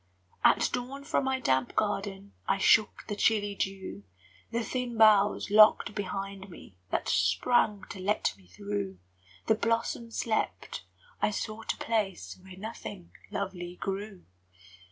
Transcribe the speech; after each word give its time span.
At 0.43 0.71
dawn 0.73 1.03
from 1.03 1.25
my 1.25 1.39
damp 1.39 1.75
garden 1.75 2.33
I 2.47 2.57
shook 2.57 3.05
the 3.07 3.15
chilly 3.15 3.53
dew; 3.53 4.01
The 4.49 4.63
thin 4.63 4.97
boughs 4.97 5.51
locked 5.51 5.93
behind 5.93 6.49
me 6.49 6.75
That 6.89 7.07
sprang 7.07 7.83
to 7.89 7.99
let 7.99 8.33
me 8.35 8.47
through; 8.47 8.97
The 9.45 9.53
blossoms 9.53 10.17
slept, 10.17 10.85
I 11.21 11.29
sought 11.29 11.73
a 11.73 11.77
place 11.77 12.35
Where 12.41 12.57
nothing 12.57 13.11
lovely 13.29 13.75
grew. 13.75 14.25